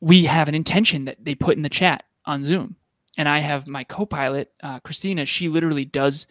we 0.00 0.24
have 0.24 0.48
an 0.48 0.54
intention 0.54 1.06
that 1.06 1.22
they 1.24 1.34
put 1.34 1.56
in 1.56 1.62
the 1.62 1.68
chat 1.68 2.04
on 2.26 2.44
Zoom. 2.44 2.76
And 3.16 3.28
I 3.28 3.38
have 3.38 3.66
my 3.66 3.84
co 3.84 4.06
pilot, 4.06 4.52
uh, 4.62 4.80
Christina, 4.80 5.26
she 5.26 5.48
literally 5.48 5.84
does 5.84 6.26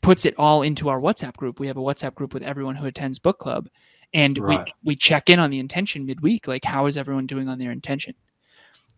puts 0.00 0.24
it 0.24 0.34
all 0.38 0.62
into 0.62 0.88
our 0.88 0.98
WhatsApp 0.98 1.36
group. 1.36 1.60
We 1.60 1.66
have 1.66 1.76
a 1.76 1.82
WhatsApp 1.82 2.14
group 2.14 2.32
with 2.32 2.42
everyone 2.42 2.74
who 2.74 2.86
attends 2.86 3.18
book 3.18 3.38
club 3.38 3.68
and 4.12 4.38
right. 4.38 4.64
we 4.82 4.90
we 4.90 4.96
check 4.96 5.30
in 5.30 5.38
on 5.38 5.50
the 5.50 5.58
intention 5.58 6.04
midweek 6.04 6.48
like 6.48 6.64
how 6.64 6.86
is 6.86 6.96
everyone 6.96 7.26
doing 7.26 7.48
on 7.48 7.58
their 7.58 7.70
intention 7.70 8.14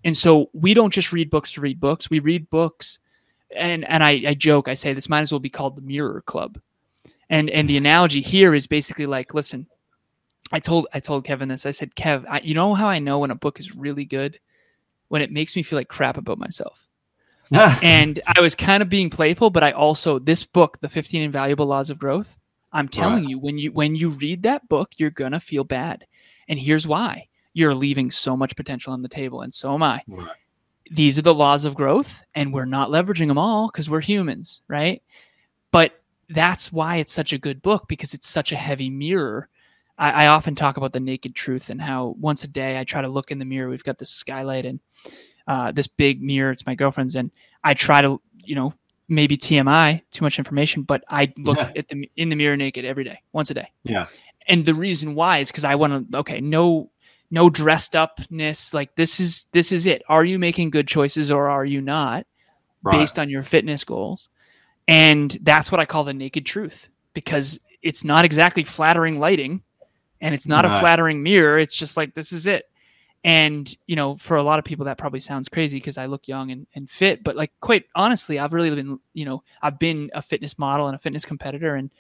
and 0.04 0.16
so 0.16 0.50
we 0.52 0.74
don't 0.74 0.92
just 0.92 1.12
read 1.12 1.30
books 1.30 1.52
to 1.52 1.60
read 1.60 1.80
books 1.80 2.10
we 2.10 2.18
read 2.18 2.48
books 2.50 2.98
and 3.54 3.88
and 3.88 4.02
I, 4.02 4.22
I 4.28 4.34
joke 4.34 4.68
i 4.68 4.74
say 4.74 4.92
this 4.92 5.08
might 5.08 5.20
as 5.20 5.32
well 5.32 5.38
be 5.38 5.50
called 5.50 5.76
the 5.76 5.82
mirror 5.82 6.22
club 6.26 6.58
and 7.32 7.50
and 7.50 7.68
the 7.68 7.76
analogy 7.76 8.20
here 8.20 8.54
is 8.54 8.68
basically 8.68 9.06
like 9.06 9.34
listen 9.34 9.66
i 10.52 10.60
told 10.60 10.86
i 10.94 11.00
told 11.00 11.24
kevin 11.24 11.48
this 11.48 11.66
i 11.66 11.72
said 11.72 11.94
kev 11.96 12.24
I, 12.28 12.40
you 12.40 12.54
know 12.54 12.74
how 12.74 12.86
i 12.86 13.00
know 13.00 13.18
when 13.18 13.32
a 13.32 13.34
book 13.34 13.58
is 13.58 13.74
really 13.74 14.04
good 14.04 14.38
when 15.08 15.22
it 15.22 15.32
makes 15.32 15.56
me 15.56 15.64
feel 15.64 15.78
like 15.78 15.88
crap 15.88 16.16
about 16.16 16.38
myself 16.38 16.86
and 17.50 18.20
i 18.26 18.40
was 18.40 18.54
kind 18.54 18.82
of 18.82 18.88
being 18.88 19.10
playful 19.10 19.50
but 19.50 19.64
i 19.64 19.72
also 19.72 20.20
this 20.20 20.44
book 20.44 20.78
the 20.80 20.88
15 20.88 21.22
invaluable 21.22 21.66
laws 21.66 21.90
of 21.90 21.98
growth 21.98 22.38
I'm 22.72 22.88
telling 22.88 23.24
right. 23.24 23.30
you, 23.30 23.38
when 23.38 23.58
you 23.58 23.72
when 23.72 23.94
you 23.94 24.10
read 24.10 24.42
that 24.42 24.68
book, 24.68 24.92
you're 24.96 25.10
gonna 25.10 25.40
feel 25.40 25.64
bad. 25.64 26.06
And 26.48 26.58
here's 26.58 26.86
why. 26.86 27.28
You're 27.52 27.74
leaving 27.74 28.10
so 28.10 28.36
much 28.36 28.56
potential 28.56 28.92
on 28.92 29.02
the 29.02 29.08
table, 29.08 29.42
and 29.42 29.52
so 29.52 29.74
am 29.74 29.82
I. 29.82 30.02
Right. 30.08 30.28
These 30.90 31.18
are 31.18 31.22
the 31.22 31.34
laws 31.34 31.64
of 31.64 31.74
growth, 31.74 32.24
and 32.34 32.52
we're 32.52 32.64
not 32.64 32.88
leveraging 32.88 33.28
them 33.28 33.38
all 33.38 33.68
because 33.68 33.90
we're 33.90 34.00
humans, 34.00 34.62
right? 34.68 35.02
That's 36.28 36.72
why 36.72 36.96
it's 36.96 37.12
such 37.12 37.32
a 37.32 37.38
good 37.38 37.62
book 37.62 37.88
because 37.88 38.14
it's 38.14 38.28
such 38.28 38.52
a 38.52 38.56
heavy 38.56 38.90
mirror. 38.90 39.48
I, 39.98 40.24
I 40.24 40.26
often 40.28 40.54
talk 40.54 40.76
about 40.76 40.92
the 40.92 41.00
naked 41.00 41.34
truth 41.34 41.70
and 41.70 41.80
how 41.80 42.16
once 42.18 42.44
a 42.44 42.48
day 42.48 42.78
I 42.78 42.84
try 42.84 43.02
to 43.02 43.08
look 43.08 43.30
in 43.30 43.38
the 43.38 43.44
mirror. 43.44 43.68
We've 43.68 43.84
got 43.84 43.98
this 43.98 44.10
skylight, 44.10 44.64
and 44.64 44.80
uh, 45.46 45.72
this 45.72 45.86
big 45.86 46.22
mirror. 46.22 46.52
It's 46.52 46.66
my 46.66 46.74
girlfriend's, 46.74 47.16
and 47.16 47.30
I 47.64 47.74
try 47.74 48.02
to, 48.02 48.20
you 48.44 48.54
know, 48.54 48.74
maybe 49.08 49.36
TMI, 49.36 50.02
too 50.10 50.24
much 50.24 50.38
information, 50.38 50.82
but 50.82 51.04
I 51.08 51.32
look 51.36 51.58
yeah. 51.58 51.72
at 51.76 51.88
the 51.88 52.10
in 52.16 52.28
the 52.28 52.36
mirror 52.36 52.56
naked 52.56 52.84
every 52.84 53.04
day, 53.04 53.20
once 53.32 53.50
a 53.50 53.54
day. 53.54 53.70
Yeah. 53.84 54.06
And 54.48 54.64
the 54.64 54.74
reason 54.74 55.14
why 55.14 55.38
is 55.38 55.48
because 55.48 55.64
I 55.64 55.74
want 55.74 56.10
to. 56.10 56.18
Okay, 56.18 56.40
no, 56.40 56.90
no 57.30 57.48
dressed 57.48 57.94
upness. 57.94 58.74
Like 58.74 58.94
this 58.96 59.20
is 59.20 59.46
this 59.52 59.70
is 59.70 59.86
it. 59.86 60.02
Are 60.08 60.24
you 60.24 60.38
making 60.38 60.70
good 60.70 60.88
choices 60.88 61.30
or 61.30 61.48
are 61.48 61.64
you 61.64 61.80
not, 61.80 62.26
right. 62.82 62.92
based 62.92 63.18
on 63.18 63.30
your 63.30 63.42
fitness 63.42 63.84
goals? 63.84 64.28
And 64.88 65.36
that's 65.42 65.70
what 65.70 65.80
I 65.80 65.84
call 65.84 66.04
the 66.04 66.14
naked 66.14 66.44
truth 66.44 66.88
because 67.14 67.60
it's 67.82 68.04
not 68.04 68.24
exactly 68.24 68.64
flattering 68.64 69.18
lighting, 69.18 69.62
and 70.20 70.34
it's 70.34 70.46
not 70.46 70.64
right. 70.64 70.76
a 70.76 70.80
flattering 70.80 71.22
mirror. 71.22 71.58
It's 71.58 71.76
just 71.76 71.96
like 71.96 72.14
this 72.14 72.32
is 72.32 72.46
it 72.46 72.66
and 73.24 73.76
you 73.86 73.94
know 73.94 74.16
for 74.16 74.36
a 74.36 74.42
lot 74.42 74.58
of 74.58 74.64
people 74.64 74.84
that 74.86 74.98
probably 74.98 75.20
sounds 75.20 75.48
crazy 75.48 75.76
because 75.78 75.98
i 75.98 76.06
look 76.06 76.26
young 76.26 76.50
and, 76.50 76.66
and 76.74 76.90
fit 76.90 77.22
but 77.22 77.36
like 77.36 77.52
quite 77.60 77.84
honestly 77.94 78.38
i've 78.38 78.52
really 78.52 78.74
been 78.74 78.98
you 79.14 79.24
know 79.24 79.42
i've 79.62 79.78
been 79.78 80.10
a 80.14 80.22
fitness 80.22 80.58
model 80.58 80.86
and 80.86 80.94
a 80.94 80.98
fitness 80.98 81.24
competitor 81.24 81.74
and 81.74 81.90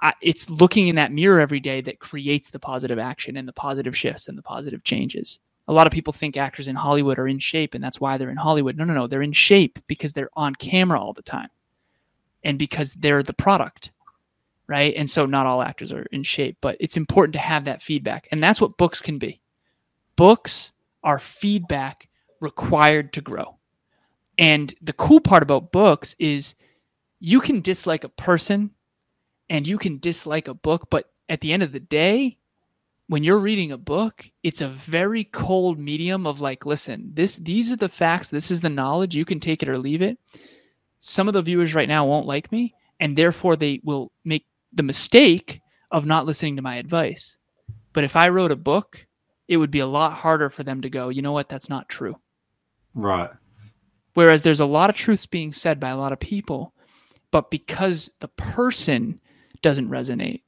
I, 0.00 0.12
it's 0.22 0.48
looking 0.48 0.86
in 0.86 0.94
that 0.94 1.10
mirror 1.10 1.40
every 1.40 1.58
day 1.58 1.80
that 1.80 1.98
creates 1.98 2.50
the 2.50 2.60
positive 2.60 3.00
action 3.00 3.36
and 3.36 3.48
the 3.48 3.52
positive 3.52 3.96
shifts 3.96 4.28
and 4.28 4.38
the 4.38 4.42
positive 4.42 4.84
changes 4.84 5.40
a 5.66 5.72
lot 5.72 5.88
of 5.88 5.92
people 5.92 6.12
think 6.12 6.36
actors 6.36 6.68
in 6.68 6.76
hollywood 6.76 7.18
are 7.18 7.26
in 7.26 7.40
shape 7.40 7.74
and 7.74 7.82
that's 7.82 8.00
why 8.00 8.16
they're 8.16 8.30
in 8.30 8.36
hollywood 8.36 8.76
no 8.76 8.84
no 8.84 8.94
no 8.94 9.06
they're 9.08 9.22
in 9.22 9.32
shape 9.32 9.80
because 9.88 10.12
they're 10.12 10.30
on 10.34 10.54
camera 10.54 11.00
all 11.00 11.12
the 11.12 11.22
time 11.22 11.48
and 12.44 12.58
because 12.58 12.94
they're 12.94 13.22
the 13.22 13.32
product 13.32 13.90
right 14.66 14.94
and 14.96 15.08
so 15.08 15.26
not 15.26 15.46
all 15.46 15.62
actors 15.62 15.92
are 15.92 16.06
in 16.12 16.22
shape 16.22 16.56
but 16.60 16.76
it's 16.80 16.96
important 16.96 17.32
to 17.32 17.38
have 17.38 17.64
that 17.64 17.82
feedback 17.82 18.28
and 18.30 18.42
that's 18.42 18.60
what 18.60 18.76
books 18.76 19.00
can 19.00 19.18
be 19.18 19.40
books 20.16 20.72
are 21.02 21.18
feedback 21.18 22.08
required 22.40 23.12
to 23.14 23.20
grow. 23.20 23.56
And 24.36 24.74
the 24.82 24.92
cool 24.92 25.20
part 25.20 25.42
about 25.42 25.72
books 25.72 26.14
is 26.18 26.54
you 27.20 27.40
can 27.40 27.60
dislike 27.60 28.04
a 28.04 28.08
person 28.08 28.70
and 29.48 29.66
you 29.66 29.78
can 29.78 29.98
dislike 29.98 30.48
a 30.48 30.54
book, 30.54 30.88
but 30.90 31.10
at 31.28 31.40
the 31.40 31.52
end 31.52 31.62
of 31.62 31.72
the 31.72 31.80
day, 31.80 32.36
when 33.06 33.24
you're 33.24 33.38
reading 33.38 33.72
a 33.72 33.78
book, 33.78 34.30
it's 34.42 34.60
a 34.60 34.68
very 34.68 35.24
cold 35.24 35.78
medium 35.78 36.26
of 36.26 36.40
like, 36.40 36.66
listen, 36.66 37.12
this 37.14 37.36
these 37.36 37.72
are 37.72 37.76
the 37.76 37.88
facts, 37.88 38.28
this 38.28 38.50
is 38.50 38.60
the 38.60 38.68
knowledge, 38.68 39.16
you 39.16 39.24
can 39.24 39.40
take 39.40 39.62
it 39.62 39.68
or 39.68 39.78
leave 39.78 40.02
it. 40.02 40.18
Some 41.00 41.28
of 41.28 41.34
the 41.34 41.42
viewers 41.42 41.74
right 41.74 41.88
now 41.88 42.06
won't 42.06 42.26
like 42.26 42.50
me, 42.50 42.74
and 42.98 43.16
therefore 43.16 43.56
they 43.56 43.80
will 43.84 44.12
make 44.24 44.46
the 44.72 44.82
mistake 44.82 45.60
of 45.90 46.06
not 46.06 46.26
listening 46.26 46.56
to 46.56 46.62
my 46.62 46.76
advice. 46.76 47.36
But 47.92 48.04
if 48.04 48.16
I 48.16 48.28
wrote 48.28 48.52
a 48.52 48.56
book 48.56 49.06
it 49.48 49.56
would 49.56 49.70
be 49.70 49.80
a 49.80 49.86
lot 49.86 50.12
harder 50.12 50.50
for 50.50 50.62
them 50.62 50.82
to 50.82 50.90
go, 50.90 51.08
you 51.08 51.22
know 51.22 51.32
what, 51.32 51.48
that's 51.48 51.70
not 51.70 51.88
true. 51.88 52.16
Right. 52.94 53.30
Whereas 54.14 54.42
there's 54.42 54.60
a 54.60 54.66
lot 54.66 54.90
of 54.90 54.96
truths 54.96 55.26
being 55.26 55.52
said 55.52 55.80
by 55.80 55.88
a 55.88 55.96
lot 55.96 56.12
of 56.12 56.20
people, 56.20 56.74
but 57.30 57.50
because 57.50 58.10
the 58.20 58.28
person 58.28 59.20
doesn't 59.62 59.88
resonate, 59.88 60.42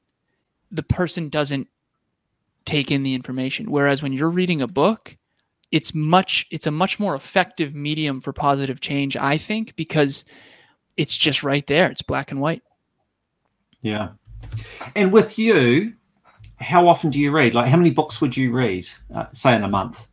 the 0.70 0.82
person 0.82 1.30
doesn't 1.30 1.68
take 2.64 2.90
in 2.90 3.02
the 3.02 3.14
information. 3.14 3.70
Whereas 3.70 4.02
when 4.02 4.12
you're 4.12 4.28
reading 4.28 4.60
a 4.60 4.68
book, 4.68 5.16
it's 5.70 5.94
much 5.94 6.46
it's 6.50 6.66
a 6.66 6.70
much 6.70 6.98
more 6.98 7.14
effective 7.14 7.74
medium 7.74 8.20
for 8.20 8.32
positive 8.32 8.80
change, 8.80 9.16
I 9.16 9.38
think, 9.38 9.76
because 9.76 10.24
it's 10.96 11.16
just 11.16 11.42
right 11.42 11.66
there. 11.66 11.90
It's 11.90 12.02
black 12.02 12.30
and 12.30 12.40
white. 12.40 12.62
Yeah. 13.82 14.10
And 14.94 15.12
with 15.12 15.38
you, 15.38 15.94
how 16.56 16.88
often 16.88 17.10
do 17.10 17.20
you 17.20 17.30
read? 17.30 17.54
Like, 17.54 17.68
how 17.68 17.76
many 17.76 17.90
books 17.90 18.20
would 18.20 18.36
you 18.36 18.52
read, 18.52 18.86
uh, 19.14 19.26
say, 19.32 19.54
in 19.54 19.62
a 19.62 19.68
month? 19.68 20.08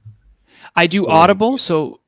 I 0.75 0.87
do 0.87 1.07
Audible, 1.07 1.57
so 1.57 1.99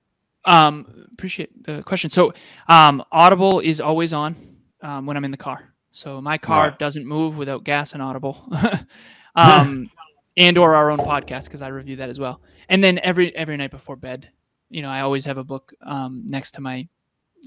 um, 0.45 1.07
appreciate 1.11 1.63
the 1.63 1.83
question. 1.83 2.09
So, 2.09 2.33
um, 2.67 3.03
Audible 3.11 3.59
is 3.59 3.81
always 3.81 4.13
on 4.13 4.35
um, 4.81 5.05
when 5.05 5.17
I'm 5.17 5.25
in 5.25 5.31
the 5.31 5.37
car. 5.37 5.73
So 5.91 6.21
my 6.21 6.37
car 6.37 6.69
right. 6.69 6.79
doesn't 6.79 7.05
move 7.05 7.37
without 7.37 7.63
gas 7.63 7.93
and 7.93 8.01
Audible, 8.01 8.47
um, 9.35 9.89
and 10.39 10.57
or 10.57 10.73
our 10.73 10.89
own 10.89 10.97
podcast 10.97 11.43
because 11.43 11.61
I 11.61 11.67
review 11.67 11.97
that 11.97 12.09
as 12.09 12.19
well. 12.19 12.41
And 12.69 12.83
then 12.83 12.99
every 13.03 13.35
every 13.35 13.57
night 13.57 13.71
before 13.71 13.95
bed, 13.95 14.29
you 14.69 14.81
know, 14.81 14.89
I 14.89 15.01
always 15.01 15.25
have 15.25 15.37
a 15.37 15.43
book 15.43 15.73
um, 15.85 16.25
next 16.27 16.51
to 16.51 16.61
my 16.61 16.87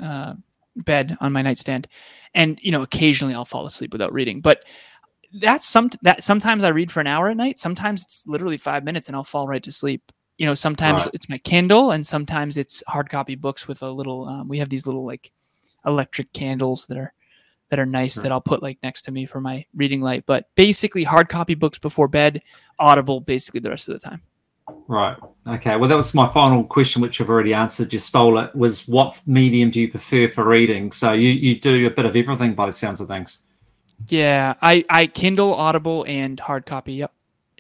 uh, 0.01 0.35
bed 0.77 1.17
on 1.21 1.33
my 1.33 1.43
nightstand, 1.43 1.89
and 2.35 2.59
you 2.63 2.71
know, 2.71 2.83
occasionally 2.83 3.35
I'll 3.35 3.45
fall 3.45 3.67
asleep 3.67 3.93
without 3.93 4.13
reading, 4.13 4.41
but 4.41 4.65
that's 5.35 5.67
some 5.67 5.91
that 6.03 6.23
sometimes 6.23 6.63
I 6.63 6.69
read 6.69 6.93
for 6.93 7.01
an 7.01 7.07
hour 7.07 7.31
at 7.31 7.37
night. 7.37 7.59
Sometimes 7.59 8.03
it's 8.03 8.25
literally 8.27 8.59
five 8.59 8.85
minutes 8.85 9.09
and 9.09 9.17
I'll 9.17 9.25
fall 9.25 9.49
right 9.49 9.63
to 9.63 9.73
sleep. 9.73 10.13
You 10.37 10.47
know, 10.47 10.55
sometimes 10.55 11.07
right. 11.07 11.15
it's 11.15 11.29
my 11.29 11.39
Kindle 11.39 11.93
and 11.93 12.07
sometimes 12.07 12.59
it's 12.59 12.83
hard 12.87 13.09
copy 13.09 13.35
books 13.35 13.67
with 13.67 13.83
a 13.83 13.91
little. 13.91 14.29
Um, 14.29 14.49
we 14.49 14.59
have 14.59 14.69
these 14.69 14.87
little 14.87 15.07
like 15.07 15.33
electric 15.87 16.33
candles 16.33 16.87
that 16.87 16.99
are 16.99 17.15
that 17.73 17.79
are 17.79 17.87
nice 17.87 18.17
hmm. 18.17 18.23
that 18.23 18.33
I'll 18.33 18.41
put 18.43 18.63
like 18.63 18.79
next 18.83 19.01
to 19.03 19.11
me 19.11 19.25
for 19.25 19.41
my 19.41 19.65
reading 19.75 20.03
light. 20.03 20.25
But 20.27 20.45
basically, 20.57 21.05
hard 21.05 21.31
copy 21.31 21.55
books 21.55 21.79
before 21.79 22.07
bed, 22.07 22.43
Audible 22.79 23.21
basically 23.21 23.61
the 23.61 23.71
rest 23.71 23.89
of 23.89 23.95
the 23.95 24.07
time. 24.07 24.21
Right. 24.89 25.17
Okay. 25.47 25.77
Well, 25.77 25.89
that 25.89 25.97
was 25.97 26.13
my 26.13 26.31
final 26.35 26.65
question, 26.65 27.01
which 27.01 27.19
I've 27.19 27.31
already 27.31 27.55
answered. 27.55 27.91
You 27.91 27.99
stole 27.99 28.39
it. 28.39 28.55
Was 28.55 28.87
what 28.87 29.19
medium 29.27 29.71
do 29.71 29.81
you 29.81 29.91
prefer 29.91 30.29
for 30.29 30.45
reading? 30.45 30.93
So 30.93 31.15
you 31.15 31.31
you 31.31 31.59
do 31.59 31.87
a 31.87 31.91
bit 31.91 32.05
of 32.05 32.15
everything 32.15 32.55
by 32.55 32.67
the 32.67 32.75
sounds 32.75 33.01
of 33.01 33.09
things. 33.09 33.43
Yeah, 34.09 34.53
I 34.61 34.85
I 34.91 35.07
Kindle, 35.07 35.55
Audible, 35.55 36.05
and 36.07 36.39
hard 36.39 36.67
copy. 36.67 36.93
Yep. 36.93 37.13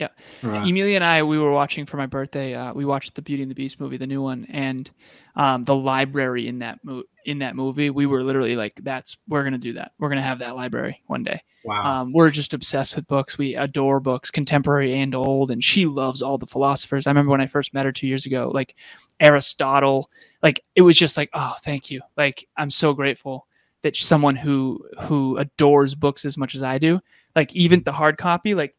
Yeah. 0.02 0.49
Right. 0.50 0.66
Emilia 0.66 0.97
and 0.97 1.04
I, 1.04 1.23
we 1.23 1.38
were 1.38 1.52
watching 1.52 1.87
for 1.87 1.97
my 1.97 2.06
birthday. 2.06 2.54
Uh, 2.54 2.73
we 2.73 2.85
watched 2.85 3.14
the 3.14 3.23
Beauty 3.23 3.42
and 3.42 3.50
the 3.50 3.54
Beast 3.54 3.80
movie, 3.80 3.97
the 3.97 4.06
new 4.06 4.23
one, 4.23 4.47
and 4.50 4.90
um, 5.37 5.62
the 5.62 5.75
library 5.75 6.49
in 6.49 6.59
that 6.61 6.78
mo- 6.85 7.04
in 7.25 7.38
that 7.38 7.56
movie. 7.56 7.90
We 7.90 8.06
were 8.06 8.23
literally 8.23 8.56
like, 8.56 8.75
"That's 8.82 9.16
we're 9.28 9.44
gonna 9.44 9.59
do 9.59 9.75
that. 9.75 9.92
We're 9.99 10.09
gonna 10.09 10.23
have 10.23 10.40
that 10.40 10.56
library 10.56 11.02
one 11.06 11.23
day." 11.23 11.42
Wow. 11.64 12.02
Um, 12.02 12.12
we're 12.12 12.30
just 12.30 12.54
obsessed 12.54 12.97
with 12.97 13.06
books. 13.06 13.38
We 13.38 13.54
adore 13.54 14.00
books, 14.00 14.30
contemporary 14.30 14.99
and 14.99 15.14
old, 15.14 15.50
and 15.50 15.62
she 15.62 15.87
loves 15.87 16.23
all 16.23 16.38
the 16.38 16.47
philosophers. 16.47 17.06
I 17.06 17.11
remember 17.11 17.30
when 17.30 17.40
I 17.40 17.47
first 17.47 17.73
met 17.73 17.87
her 17.87 17.92
two 17.92 18.09
years 18.09 18.26
ago, 18.26 18.50
like 18.52 18.75
Aristotle. 19.21 20.11
Like 20.42 20.64
it 20.75 20.82
was 20.82 20.97
just 20.99 21.16
like, 21.16 21.30
oh, 21.35 21.54
thank 21.62 21.90
you. 21.90 22.00
Like 22.16 22.49
I'm 22.56 22.71
so 22.71 22.92
grateful 22.92 23.47
that 23.82 23.97
someone 23.97 24.37
who 24.37 24.85
who 25.02 25.37
adores 25.38 25.94
books 25.94 26.25
as 26.25 26.37
much 26.37 26.54
as 26.54 26.62
I 26.62 26.78
do, 26.78 27.00
like 27.37 27.54
even 27.54 27.82
the 27.82 27.92
hard 27.92 28.18
copy, 28.18 28.54
like 28.54 28.75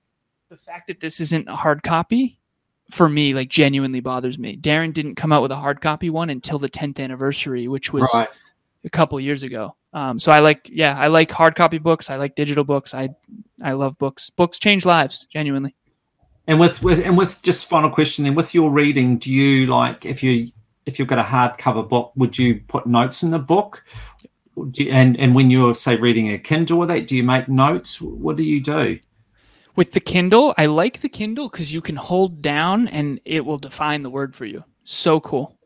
the 0.53 0.57
fact 0.59 0.85
that 0.85 0.99
this 0.99 1.19
isn't 1.19 1.49
a 1.49 1.55
hard 1.55 1.81
copy 1.81 2.37
for 2.91 3.09
me 3.09 3.33
like 3.33 3.49
genuinely 3.49 4.01
bothers 4.01 4.37
me. 4.37 4.55
Darren 4.55 4.93
didn't 4.93 5.15
come 5.15 5.31
out 5.31 5.41
with 5.41 5.51
a 5.51 5.55
hard 5.55 5.81
copy 5.81 6.11
one 6.11 6.29
until 6.29 6.59
the 6.59 6.69
10th 6.69 6.99
anniversary, 6.99 7.67
which 7.67 7.91
was 7.91 8.07
right. 8.13 8.29
a 8.85 8.89
couple 8.91 9.19
years 9.19 9.41
ago. 9.41 9.75
Um, 9.93 10.19
so 10.19 10.31
I 10.31 10.41
like, 10.41 10.69
yeah, 10.71 10.95
I 10.95 11.07
like 11.07 11.31
hard 11.31 11.55
copy 11.55 11.79
books. 11.79 12.11
I 12.11 12.17
like 12.17 12.35
digital 12.35 12.63
books. 12.63 12.93
I, 12.93 13.09
I 13.63 13.71
love 13.71 13.97
books. 13.97 14.29
Books 14.29 14.59
change 14.59 14.85
lives, 14.85 15.25
genuinely. 15.25 15.73
And 16.45 16.59
with, 16.59 16.83
with 16.83 16.99
and 16.99 17.17
with 17.17 17.41
just 17.41 17.67
final 17.67 17.89
question, 17.89 18.27
and 18.27 18.35
with 18.35 18.53
your 18.53 18.69
reading, 18.69 19.17
do 19.17 19.33
you 19.33 19.65
like 19.65 20.05
if 20.05 20.21
you 20.21 20.51
if 20.85 20.99
you've 20.99 21.07
got 21.07 21.17
a 21.17 21.23
hardcover 21.23 21.89
book, 21.89 22.11
would 22.15 22.37
you 22.37 22.61
put 22.67 22.85
notes 22.85 23.23
in 23.23 23.31
the 23.31 23.39
book, 23.39 23.83
you, 24.75 24.91
and 24.91 25.17
and 25.17 25.33
when 25.33 25.49
you're 25.49 25.73
say 25.73 25.95
reading 25.95 26.31
a 26.31 26.37
Kindle 26.37 26.77
with 26.77 26.89
that, 26.89 27.07
do 27.07 27.15
you 27.15 27.23
make 27.23 27.49
notes? 27.49 27.99
What 27.99 28.35
do 28.35 28.43
you 28.43 28.61
do? 28.61 28.99
With 29.75 29.91
the 29.91 29.99
Kindle, 29.99 30.53
I 30.57 30.67
like 30.67 31.01
the 31.01 31.09
Kindle 31.09 31.49
because 31.49 31.73
you 31.73 31.81
can 31.81 31.95
hold 31.95 32.41
down 32.41 32.87
and 32.87 33.19
it 33.25 33.45
will 33.45 33.57
define 33.57 34.03
the 34.03 34.09
word 34.09 34.35
for 34.35 34.45
you. 34.45 34.63
So 34.83 35.19
cool, 35.19 35.57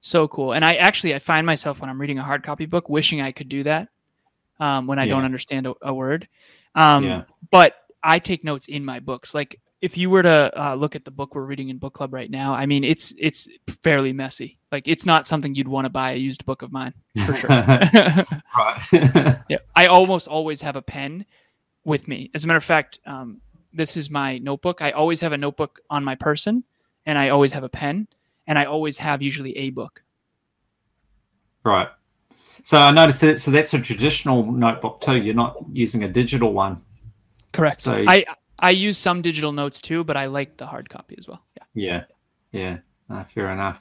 so 0.00 0.28
cool. 0.28 0.52
And 0.52 0.64
I 0.64 0.76
actually 0.76 1.14
I 1.14 1.18
find 1.18 1.46
myself 1.46 1.80
when 1.80 1.90
I'm 1.90 2.00
reading 2.00 2.18
a 2.18 2.22
hard 2.22 2.42
copy 2.42 2.66
book 2.66 2.88
wishing 2.88 3.20
I 3.20 3.32
could 3.32 3.48
do 3.48 3.62
that 3.64 3.88
um, 4.60 4.86
when 4.86 4.98
I 4.98 5.04
yeah. 5.04 5.14
don't 5.14 5.24
understand 5.24 5.66
a, 5.66 5.74
a 5.82 5.92
word. 5.92 6.28
Um, 6.74 7.04
yeah. 7.04 7.22
But 7.50 7.74
I 8.02 8.18
take 8.18 8.44
notes 8.44 8.66
in 8.66 8.84
my 8.84 9.00
books. 9.00 9.34
Like 9.34 9.60
if 9.80 9.96
you 9.96 10.10
were 10.10 10.22
to 10.22 10.52
uh, 10.54 10.74
look 10.74 10.94
at 10.94 11.04
the 11.04 11.10
book 11.10 11.34
we're 11.34 11.44
reading 11.44 11.70
in 11.70 11.78
book 11.78 11.94
club 11.94 12.12
right 12.12 12.30
now, 12.30 12.54
I 12.54 12.66
mean, 12.66 12.84
it's 12.84 13.12
it's 13.18 13.48
fairly 13.82 14.12
messy. 14.12 14.58
Like 14.70 14.86
it's 14.86 15.06
not 15.06 15.26
something 15.26 15.54
you'd 15.54 15.68
want 15.68 15.86
to 15.86 15.90
buy 15.90 16.12
a 16.12 16.16
used 16.16 16.44
book 16.44 16.62
of 16.62 16.70
mine 16.70 16.94
for 17.26 17.34
sure. 17.34 17.50
yeah, 19.48 19.58
I 19.74 19.86
almost 19.86 20.28
always 20.28 20.60
have 20.62 20.76
a 20.76 20.82
pen 20.82 21.24
with 21.84 22.08
me. 22.08 22.30
As 22.34 22.44
a 22.44 22.46
matter 22.46 22.58
of 22.58 22.64
fact, 22.64 23.00
um, 23.06 23.40
this 23.72 23.96
is 23.96 24.10
my 24.10 24.38
notebook. 24.38 24.82
I 24.82 24.90
always 24.92 25.20
have 25.20 25.32
a 25.32 25.38
notebook 25.38 25.80
on 25.90 26.04
my 26.04 26.14
person, 26.14 26.64
and 27.06 27.18
I 27.18 27.28
always 27.28 27.52
have 27.52 27.64
a 27.64 27.68
pen, 27.68 28.08
and 28.46 28.58
I 28.58 28.64
always 28.64 28.98
have 28.98 29.22
usually 29.22 29.56
a 29.56 29.70
book. 29.70 30.02
Right. 31.64 31.88
So 32.62 32.80
I 32.80 32.90
noticed 32.90 33.20
that. 33.22 33.40
So 33.40 33.50
that's 33.50 33.72
a 33.74 33.80
traditional 33.80 34.50
notebook 34.50 35.00
too. 35.00 35.16
You're 35.16 35.34
not 35.34 35.56
using 35.72 36.04
a 36.04 36.08
digital 36.08 36.52
one. 36.52 36.80
Correct. 37.52 37.82
So 37.82 38.04
I 38.06 38.24
I 38.58 38.70
use 38.70 38.98
some 38.98 39.22
digital 39.22 39.52
notes 39.52 39.80
too, 39.80 40.04
but 40.04 40.16
I 40.16 40.26
like 40.26 40.56
the 40.56 40.66
hard 40.66 40.88
copy 40.88 41.16
as 41.18 41.26
well. 41.26 41.42
Yeah. 41.56 41.64
Yeah. 41.74 42.04
Yeah. 42.52 42.78
Uh, 43.08 43.24
fair 43.24 43.50
enough. 43.50 43.80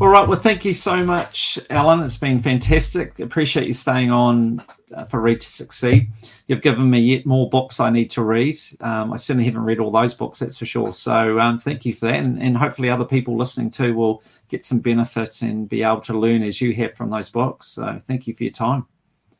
All 0.00 0.08
right. 0.08 0.26
Well, 0.26 0.38
thank 0.38 0.64
you 0.64 0.74
so 0.74 1.04
much, 1.04 1.58
Alan. 1.70 2.00
It's 2.00 2.16
been 2.16 2.40
fantastic. 2.40 3.20
Appreciate 3.20 3.66
you 3.66 3.74
staying 3.74 4.10
on 4.10 4.62
uh, 4.94 5.04
for 5.04 5.20
Read 5.20 5.40
to 5.40 5.50
Succeed. 5.50 6.10
You've 6.46 6.62
given 6.62 6.90
me 6.90 7.00
yet 7.00 7.26
more 7.26 7.48
books 7.48 7.80
I 7.80 7.90
need 7.90 8.10
to 8.12 8.22
read. 8.22 8.58
Um, 8.80 9.12
I 9.12 9.16
certainly 9.16 9.44
haven't 9.44 9.62
read 9.62 9.78
all 9.78 9.90
those 9.90 10.14
books, 10.14 10.40
that's 10.40 10.58
for 10.58 10.66
sure. 10.66 10.92
So 10.92 11.38
um, 11.38 11.58
thank 11.58 11.84
you 11.84 11.94
for 11.94 12.06
that. 12.06 12.16
And, 12.16 12.42
and 12.42 12.56
hopefully, 12.56 12.90
other 12.90 13.04
people 13.04 13.36
listening 13.36 13.70
too 13.70 13.94
will 13.94 14.22
get 14.48 14.64
some 14.64 14.80
benefit 14.80 15.42
and 15.42 15.68
be 15.68 15.82
able 15.82 16.00
to 16.02 16.18
learn 16.18 16.42
as 16.42 16.60
you 16.60 16.74
have 16.74 16.94
from 16.94 17.10
those 17.10 17.30
books. 17.30 17.68
So 17.68 18.00
thank 18.06 18.26
you 18.26 18.34
for 18.34 18.44
your 18.44 18.52
time. 18.52 18.86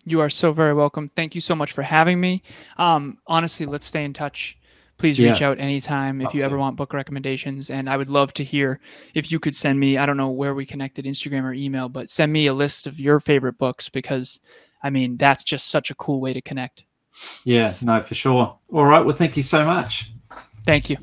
You 0.04 0.20
are 0.20 0.30
so 0.30 0.52
very 0.52 0.74
welcome. 0.74 1.08
Thank 1.08 1.34
you 1.34 1.40
so 1.40 1.54
much 1.54 1.72
for 1.72 1.82
having 1.82 2.20
me. 2.20 2.42
Um, 2.76 3.18
honestly, 3.26 3.66
let's 3.66 3.86
stay 3.86 4.04
in 4.04 4.12
touch. 4.12 4.56
Please 5.02 5.18
reach 5.18 5.40
yeah. 5.40 5.48
out 5.48 5.58
anytime 5.58 6.20
if 6.20 6.32
you 6.32 6.42
ever 6.42 6.56
want 6.56 6.76
book 6.76 6.92
recommendations. 6.94 7.70
And 7.70 7.90
I 7.90 7.96
would 7.96 8.08
love 8.08 8.32
to 8.34 8.44
hear 8.44 8.78
if 9.14 9.32
you 9.32 9.40
could 9.40 9.56
send 9.56 9.80
me, 9.80 9.98
I 9.98 10.06
don't 10.06 10.16
know 10.16 10.30
where 10.30 10.54
we 10.54 10.64
connected, 10.64 11.06
Instagram 11.06 11.42
or 11.42 11.52
email, 11.52 11.88
but 11.88 12.08
send 12.08 12.32
me 12.32 12.46
a 12.46 12.54
list 12.54 12.86
of 12.86 13.00
your 13.00 13.18
favorite 13.18 13.58
books 13.58 13.88
because 13.88 14.38
I 14.80 14.90
mean, 14.90 15.16
that's 15.16 15.42
just 15.42 15.66
such 15.66 15.90
a 15.90 15.96
cool 15.96 16.20
way 16.20 16.32
to 16.32 16.40
connect. 16.40 16.84
Yeah, 17.44 17.74
no, 17.82 18.00
for 18.00 18.14
sure. 18.14 18.56
All 18.72 18.84
right. 18.84 19.04
Well, 19.04 19.16
thank 19.16 19.36
you 19.36 19.42
so 19.42 19.64
much. 19.64 20.12
Thank 20.64 20.88
you. 20.88 20.98